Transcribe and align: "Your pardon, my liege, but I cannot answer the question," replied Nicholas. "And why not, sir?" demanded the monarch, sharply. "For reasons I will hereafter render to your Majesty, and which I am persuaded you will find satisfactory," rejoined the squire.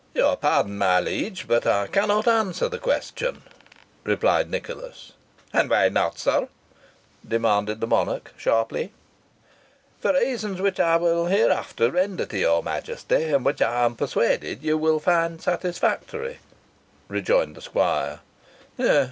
"Your 0.15 0.35
pardon, 0.35 0.79
my 0.79 0.99
liege, 0.99 1.47
but 1.47 1.67
I 1.67 1.85
cannot 1.85 2.27
answer 2.27 2.67
the 2.67 2.79
question," 2.79 3.43
replied 4.03 4.49
Nicholas. 4.49 5.11
"And 5.53 5.69
why 5.69 5.89
not, 5.89 6.17
sir?" 6.17 6.47
demanded 7.27 7.79
the 7.81 7.85
monarch, 7.85 8.33
sharply. 8.35 8.93
"For 9.99 10.13
reasons 10.13 10.59
I 10.79 10.95
will 10.95 11.27
hereafter 11.27 11.91
render 11.91 12.25
to 12.25 12.37
your 12.39 12.63
Majesty, 12.63 13.25
and 13.25 13.45
which 13.45 13.61
I 13.61 13.85
am 13.85 13.95
persuaded 13.95 14.63
you 14.63 14.75
will 14.75 14.99
find 14.99 15.39
satisfactory," 15.39 16.39
rejoined 17.07 17.53
the 17.53 17.61
squire. 17.61 18.21